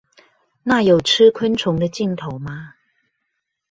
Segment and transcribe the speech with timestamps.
[0.63, 2.73] 那有吃昆蟲的鏡頭嗎？